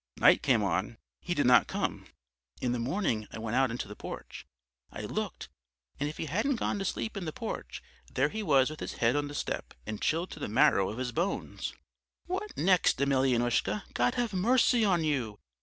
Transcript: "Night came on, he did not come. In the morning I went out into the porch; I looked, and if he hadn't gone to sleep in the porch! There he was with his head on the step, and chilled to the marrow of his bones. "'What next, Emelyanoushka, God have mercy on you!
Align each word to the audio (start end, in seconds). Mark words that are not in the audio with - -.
"Night 0.17 0.41
came 0.41 0.63
on, 0.63 0.97
he 1.19 1.35
did 1.35 1.45
not 1.45 1.67
come. 1.67 2.07
In 2.59 2.71
the 2.71 2.79
morning 2.79 3.27
I 3.31 3.37
went 3.37 3.55
out 3.55 3.69
into 3.69 3.87
the 3.87 3.95
porch; 3.95 4.47
I 4.91 5.01
looked, 5.01 5.47
and 5.99 6.09
if 6.09 6.17
he 6.17 6.25
hadn't 6.25 6.55
gone 6.55 6.79
to 6.79 6.85
sleep 6.85 7.15
in 7.15 7.25
the 7.25 7.31
porch! 7.31 7.83
There 8.11 8.29
he 8.29 8.41
was 8.41 8.71
with 8.71 8.79
his 8.79 8.93
head 8.93 9.15
on 9.15 9.27
the 9.27 9.35
step, 9.35 9.75
and 9.85 10.01
chilled 10.01 10.31
to 10.31 10.39
the 10.39 10.49
marrow 10.49 10.89
of 10.89 10.97
his 10.97 11.11
bones. 11.11 11.73
"'What 12.25 12.57
next, 12.57 12.99
Emelyanoushka, 12.99 13.83
God 13.93 14.15
have 14.15 14.33
mercy 14.33 14.83
on 14.83 15.03
you! 15.03 15.37